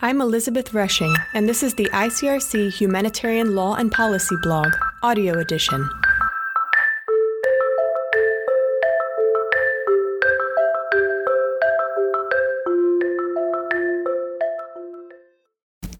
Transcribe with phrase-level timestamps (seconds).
[0.00, 4.74] I'm Elizabeth Rushing, and this is the ICRC Humanitarian Law and Policy blog,
[5.04, 5.88] audio edition.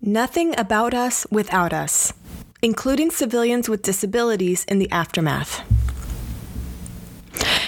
[0.00, 2.12] Nothing about us without us,
[2.62, 5.62] including civilians with disabilities in the aftermath.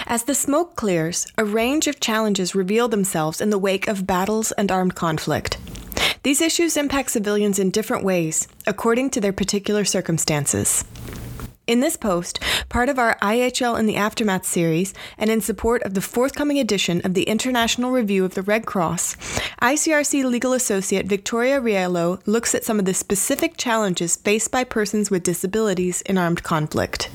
[0.07, 4.52] As the smoke clears, a range of challenges reveal themselves in the wake of battles
[4.52, 5.59] and armed conflict.
[6.23, 10.85] These issues impact civilians in different ways, according to their particular circumstances.
[11.67, 15.95] In this post, part of our IHL in the Aftermath series, and in support of
[15.95, 19.17] the forthcoming edition of the International Review of the Red Cross,
[19.61, 25.11] ICRC legal associate Victoria Riello looks at some of the specific challenges faced by persons
[25.11, 27.11] with disabilities in armed conflict.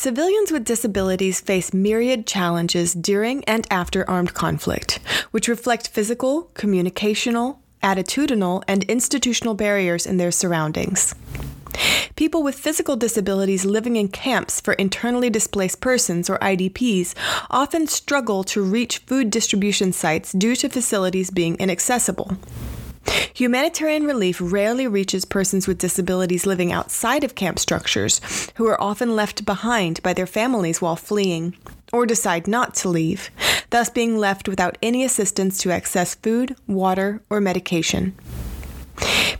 [0.00, 4.98] Civilians with disabilities face myriad challenges during and after armed conflict,
[5.30, 11.14] which reflect physical, communicational, attitudinal, and institutional barriers in their surroundings.
[12.16, 17.14] People with physical disabilities living in camps for internally displaced persons, or IDPs,
[17.50, 22.38] often struggle to reach food distribution sites due to facilities being inaccessible.
[23.34, 28.20] Humanitarian relief rarely reaches persons with disabilities living outside of camp structures,
[28.56, 31.56] who are often left behind by their families while fleeing,
[31.92, 33.30] or decide not to leave,
[33.70, 38.14] thus being left without any assistance to access food, water, or medication.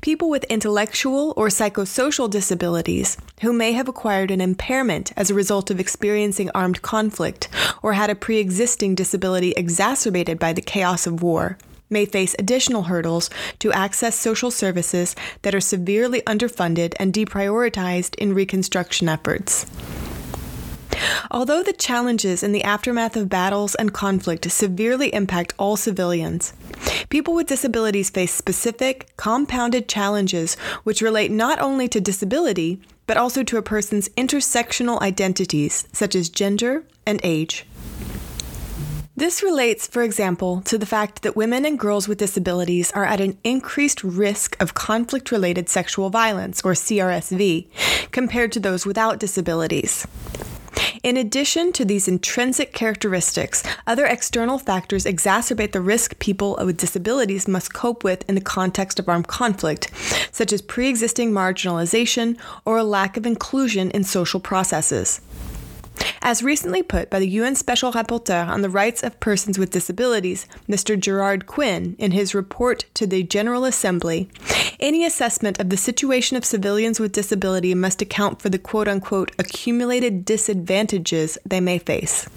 [0.00, 5.70] People with intellectual or psychosocial disabilities who may have acquired an impairment as a result
[5.70, 7.48] of experiencing armed conflict
[7.82, 11.58] or had a pre existing disability exacerbated by the chaos of war
[11.90, 18.32] may face additional hurdles to access social services that are severely underfunded and deprioritized in
[18.32, 19.66] reconstruction efforts.
[21.30, 26.52] Although the challenges in the aftermath of battles and conflict severely impact all civilians,
[27.08, 30.54] people with disabilities face specific, compounded challenges
[30.84, 36.28] which relate not only to disability, but also to a person's intersectional identities, such as
[36.28, 37.66] gender and age.
[39.20, 43.20] This relates, for example, to the fact that women and girls with disabilities are at
[43.20, 47.66] an increased risk of conflict related sexual violence, or CRSV,
[48.12, 50.06] compared to those without disabilities.
[51.02, 57.46] In addition to these intrinsic characteristics, other external factors exacerbate the risk people with disabilities
[57.46, 59.90] must cope with in the context of armed conflict,
[60.32, 65.20] such as pre existing marginalization or a lack of inclusion in social processes.
[66.22, 70.46] As recently put by the UN Special Rapporteur on the Rights of Persons with Disabilities,
[70.68, 70.98] Mr.
[70.98, 74.28] Gerard Quinn, in his report to the General Assembly,
[74.78, 79.32] any assessment of the situation of civilians with disability must account for the quote unquote
[79.38, 82.28] accumulated disadvantages they may face.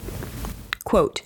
[0.83, 1.21] Quote,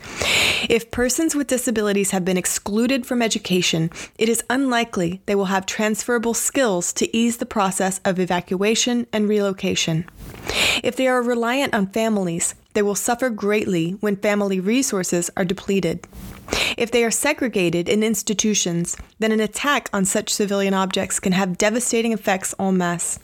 [0.70, 5.66] if persons with disabilities have been excluded from education, it is unlikely they will have
[5.66, 10.06] transferable skills to ease the process of evacuation and relocation.
[10.84, 16.08] If they are reliant on families, they will suffer greatly when family resources are depleted.
[16.78, 21.58] If they are segregated in institutions, then an attack on such civilian objects can have
[21.58, 23.20] devastating effects en masse.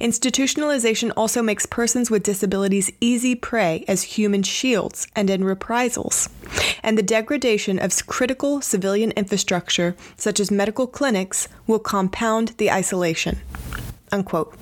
[0.00, 6.28] Institutionalization also makes persons with disabilities easy prey as human shields and in reprisals.
[6.82, 13.40] And the degradation of critical civilian infrastructure, such as medical clinics, will compound the isolation.
[14.10, 14.56] Unquote.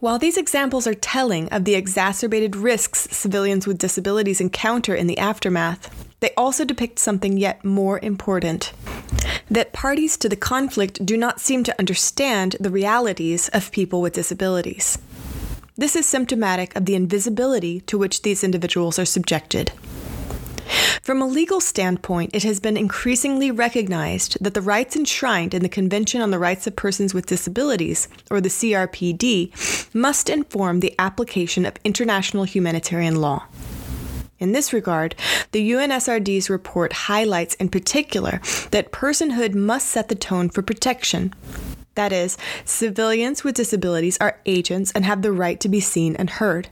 [0.00, 5.18] While these examples are telling of the exacerbated risks civilians with disabilities encounter in the
[5.18, 5.88] aftermath,
[6.20, 8.72] they also depict something yet more important
[9.50, 14.14] that parties to the conflict do not seem to understand the realities of people with
[14.14, 14.98] disabilities.
[15.76, 19.72] This is symptomatic of the invisibility to which these individuals are subjected.
[21.02, 25.68] From a legal standpoint, it has been increasingly recognized that the rights enshrined in the
[25.68, 31.66] Convention on the Rights of Persons with Disabilities, or the CRPD, must inform the application
[31.66, 33.44] of international humanitarian law.
[34.38, 35.14] In this regard,
[35.52, 38.40] the UNSRD's report highlights in particular
[38.72, 41.32] that personhood must set the tone for protection.
[41.94, 46.30] That is, civilians with disabilities are agents and have the right to be seen and
[46.30, 46.68] heard.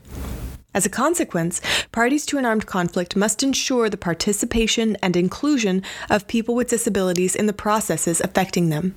[0.73, 1.59] As a consequence,
[1.91, 7.35] parties to an armed conflict must ensure the participation and inclusion of people with disabilities
[7.35, 8.95] in the processes affecting them.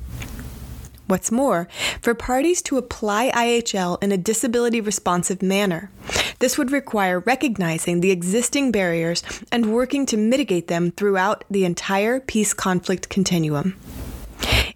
[1.07, 1.69] What's more,
[2.01, 5.91] for parties to apply IHL in a disability responsive manner,
[6.39, 12.21] this would require recognizing the existing barriers and working to mitigate them throughout the entire
[12.21, 13.77] peace conflict continuum.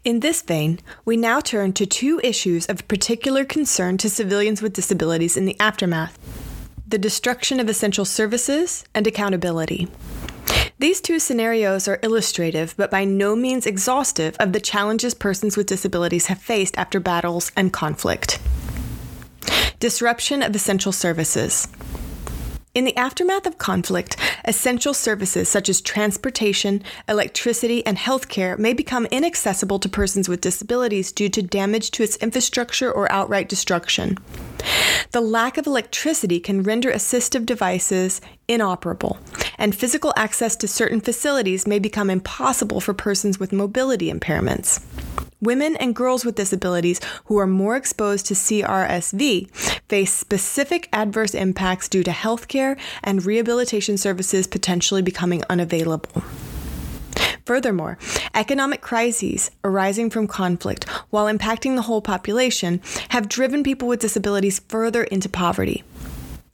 [0.05, 4.73] In this vein, we now turn to two issues of particular concern to civilians with
[4.73, 6.19] disabilities in the aftermath
[6.89, 9.89] the destruction of essential services, and accountability.
[10.79, 15.67] These two scenarios are illustrative, but by no means exhaustive, of the challenges persons with
[15.67, 18.41] disabilities have faced after battles and conflict.
[19.81, 21.69] Disruption of essential services.
[22.75, 29.07] In the aftermath of conflict, essential services such as transportation, electricity, and healthcare may become
[29.07, 34.19] inaccessible to persons with disabilities due to damage to its infrastructure or outright destruction.
[35.13, 39.19] The lack of electricity can render assistive devices inoperable,
[39.57, 44.85] and physical access to certain facilities may become impossible for persons with mobility impairments.
[45.41, 49.49] Women and girls with disabilities who are more exposed to CRSV
[49.89, 56.25] face specific adverse impacts due to healthcare and rehabilitation services potentially becoming unavailable.
[57.45, 57.99] Furthermore,
[58.35, 64.61] economic crises arising from conflict, while impacting the whole population, have driven people with disabilities
[64.69, 65.85] further into poverty.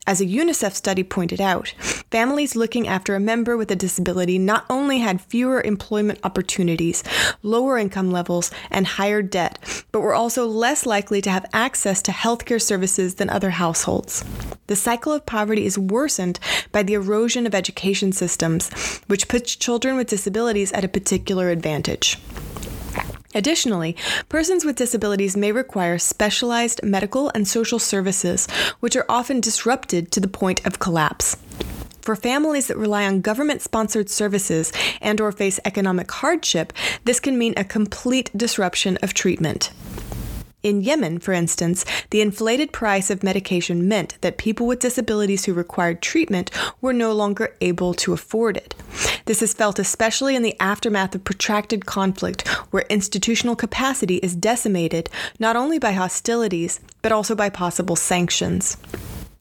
[0.07, 1.69] As a UNICEF study pointed out,
[2.11, 7.03] families looking after a member with a disability not only had fewer employment opportunities,
[7.41, 9.57] lower income levels, and higher debt,
[9.91, 14.23] but were also less likely to have access to healthcare services than other households.
[14.67, 16.39] The cycle of poverty is worsened
[16.71, 18.69] by the erosion of education systems,
[19.07, 22.19] which puts children with disabilities at a particular advantage.
[23.35, 23.97] Additionally,
[24.29, 28.47] persons with disabilities may require specialized medical and social services,
[28.79, 31.35] which are often disrupted to the point of collapse.
[32.01, 34.71] For families that rely on government-sponsored services
[35.01, 36.71] and or face economic hardship,
[37.03, 39.71] this can mean a complete disruption of treatment.
[40.65, 45.53] In Yemen, for instance, the inflated price of medication meant that people with disabilities who
[45.53, 46.49] required treatment
[46.81, 48.73] were no longer able to afford it.
[49.25, 55.07] This is felt especially in the aftermath of protracted conflict, where institutional capacity is decimated
[55.37, 58.75] not only by hostilities, but also by possible sanctions.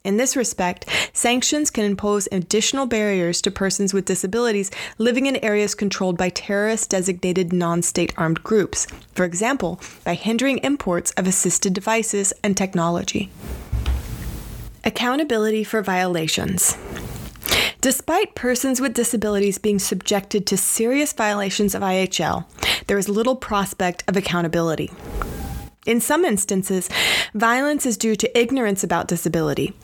[0.04, 0.84] In this respect,
[1.14, 6.90] sanctions can impose additional barriers to persons with disabilities living in areas controlled by terrorist
[6.90, 13.30] designated non state armed groups, for example, by hindering imports of assisted devices and technology.
[14.84, 16.76] Accountability for violations.
[17.80, 22.44] Despite persons with disabilities being subjected to serious violations of IHL,
[22.88, 24.90] there is little prospect of accountability.
[25.86, 26.88] In some instances,
[27.34, 29.74] violence is due to ignorance about disability.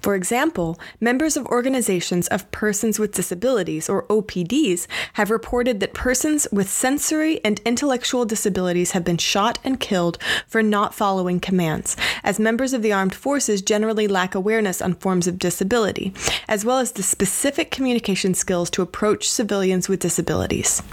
[0.00, 6.46] For example, members of organizations of persons with disabilities, or OPDs, have reported that persons
[6.52, 12.38] with sensory and intellectual disabilities have been shot and killed for not following commands, as
[12.38, 16.14] members of the armed forces generally lack awareness on forms of disability,
[16.46, 20.84] as well as the specific communication skills to approach civilians with disabilities.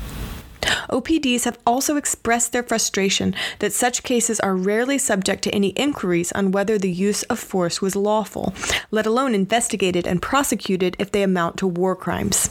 [0.89, 6.31] OPDs have also expressed their frustration that such cases are rarely subject to any inquiries
[6.33, 8.53] on whether the use of force was lawful,
[8.91, 12.49] let alone investigated and prosecuted if they amount to war crimes.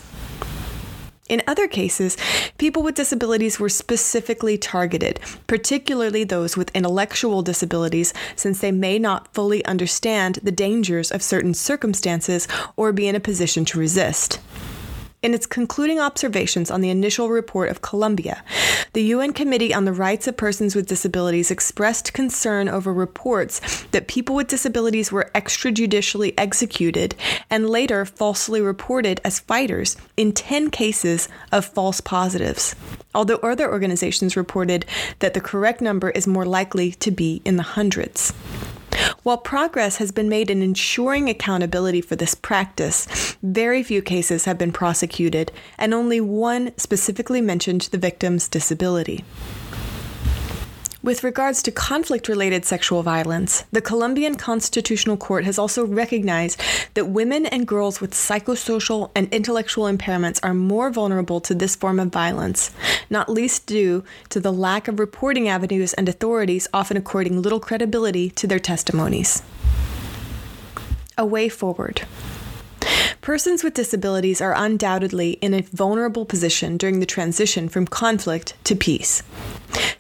[1.29, 2.19] In other cases,
[2.59, 9.33] people with disabilities were specifically targeted, particularly those with intellectual disabilities, since they may not
[9.33, 14.41] fully understand the dangers of certain circumstances or be in a position to resist.
[15.23, 18.43] In its concluding observations on the initial report of Colombia,
[18.93, 24.09] the UN Committee on the Rights of Persons with Disabilities expressed concern over reports that
[24.09, 27.15] people with disabilities were extrajudicially executed
[27.49, 32.75] and later falsely reported as fighters in 10 cases of false positives,
[33.15, 34.85] although other organizations reported
[35.21, 38.33] that the correct number is more likely to be in the hundreds.
[39.23, 44.59] While progress has been made in ensuring accountability for this practice, very few cases have
[44.59, 49.25] been prosecuted, and only one specifically mentioned the victim's disability.
[51.05, 56.63] With regards to conflict related sexual violence, the Colombian Constitutional Court has also recognized
[56.95, 61.99] that women and girls with psychosocial and intellectual impairments are more vulnerable to this form
[61.99, 62.71] of violence,
[63.11, 68.31] not least due to the lack of reporting avenues and authorities often according little credibility
[68.31, 69.43] to their testimonies.
[71.19, 72.03] A way forward.
[73.23, 78.75] Persons with disabilities are undoubtedly in a vulnerable position during the transition from conflict to
[78.75, 79.23] peace.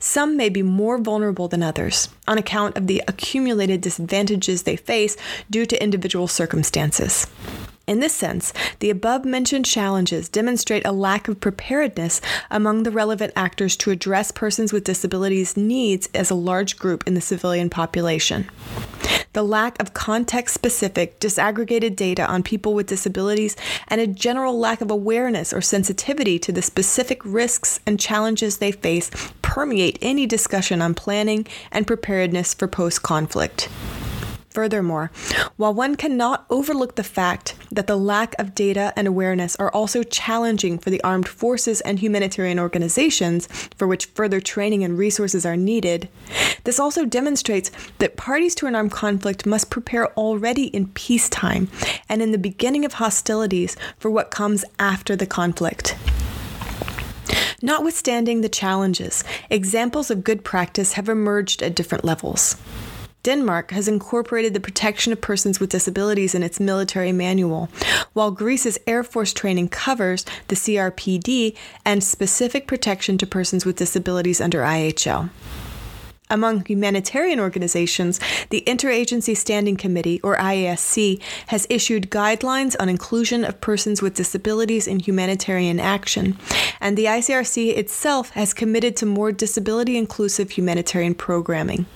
[0.00, 5.16] Some may be more vulnerable than others on account of the accumulated disadvantages they face
[5.48, 7.28] due to individual circumstances.
[7.92, 13.34] In this sense, the above mentioned challenges demonstrate a lack of preparedness among the relevant
[13.36, 18.48] actors to address persons with disabilities' needs as a large group in the civilian population.
[19.34, 23.56] The lack of context specific, disaggregated data on people with disabilities,
[23.88, 28.72] and a general lack of awareness or sensitivity to the specific risks and challenges they
[28.72, 29.10] face
[29.42, 33.68] permeate any discussion on planning and preparedness for post conflict.
[34.52, 35.10] Furthermore,
[35.56, 40.02] while one cannot overlook the fact that the lack of data and awareness are also
[40.02, 45.56] challenging for the armed forces and humanitarian organizations, for which further training and resources are
[45.56, 46.10] needed,
[46.64, 51.68] this also demonstrates that parties to an armed conflict must prepare already in peacetime
[52.08, 55.96] and in the beginning of hostilities for what comes after the conflict.
[57.62, 62.56] Notwithstanding the challenges, examples of good practice have emerged at different levels.
[63.22, 67.68] Denmark has incorporated the protection of persons with disabilities in its military manual,
[68.14, 74.40] while Greece's Air Force training covers the CRPD and specific protection to persons with disabilities
[74.40, 75.30] under IHL.
[76.28, 83.60] Among humanitarian organizations, the Interagency Standing Committee, or IASC, has issued guidelines on inclusion of
[83.60, 86.38] persons with disabilities in humanitarian action,
[86.80, 91.86] and the ICRC itself has committed to more disability inclusive humanitarian programming.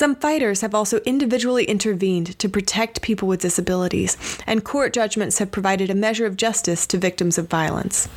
[0.00, 4.16] Some fighters have also individually intervened to protect people with disabilities,
[4.46, 8.08] and court judgments have provided a measure of justice to victims of violence.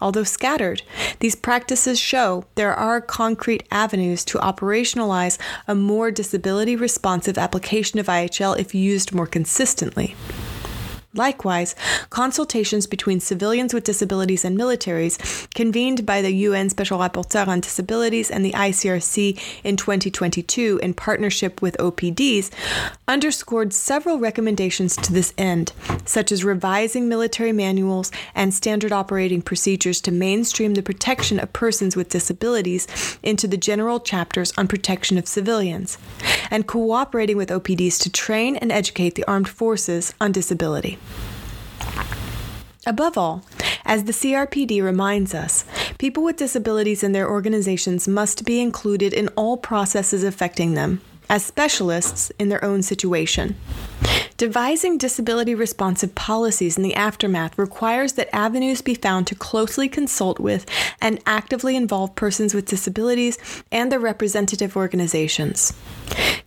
[0.00, 0.82] Although scattered,
[1.18, 5.36] these practices show there are concrete avenues to operationalize
[5.66, 10.14] a more disability responsive application of IHL if used more consistently.
[11.14, 11.74] Likewise,
[12.10, 15.18] consultations between civilians with disabilities and militaries,
[15.54, 21.60] convened by the UN Special Rapporteur on Disabilities and the ICRC in 2022 in partnership
[21.60, 22.50] with OPDs,
[23.08, 25.72] underscored several recommendations to this end,
[26.04, 31.96] such as revising military manuals and standard operating procedures to mainstream the protection of persons
[31.96, 32.86] with disabilities
[33.24, 35.98] into the general chapters on protection of civilians,
[36.52, 40.99] and cooperating with OPDs to train and educate the armed forces on disability.
[42.86, 43.44] Above all,
[43.84, 45.64] as the CRPD reminds us,
[45.98, 51.44] people with disabilities and their organizations must be included in all processes affecting them, as
[51.44, 53.56] specialists in their own situation.
[54.40, 60.40] Devising disability responsive policies in the aftermath requires that avenues be found to closely consult
[60.40, 60.64] with
[60.98, 63.36] and actively involve persons with disabilities
[63.70, 65.74] and their representative organizations.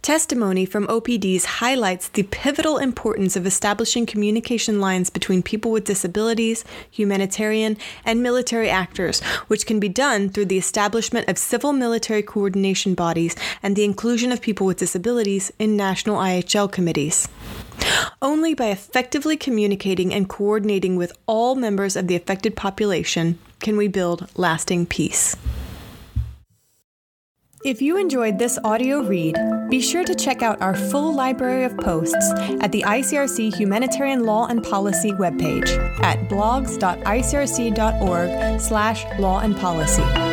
[0.01, 6.65] Testimony from OPDs highlights the pivotal importance of establishing communication lines between people with disabilities,
[6.89, 12.95] humanitarian, and military actors, which can be done through the establishment of civil military coordination
[12.95, 17.29] bodies and the inclusion of people with disabilities in national IHL committees.
[18.21, 23.87] Only by effectively communicating and coordinating with all members of the affected population can we
[23.87, 25.35] build lasting peace.
[27.65, 29.37] If you enjoyed this audio read,
[29.69, 34.47] be sure to check out our full library of posts at the ICRC Humanitarian Law
[34.47, 35.69] and Policy webpage
[36.03, 40.32] at blogs.icrc.org slash law and policy.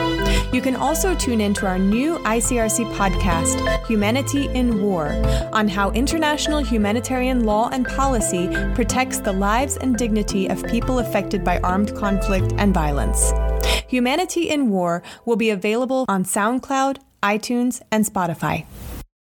[0.53, 5.13] You can also tune in to our new ICRC podcast, Humanity in War,
[5.53, 11.45] on how international humanitarian law and policy protects the lives and dignity of people affected
[11.45, 13.33] by armed conflict and violence.
[13.87, 18.65] Humanity in War will be available on SoundCloud, iTunes, and Spotify.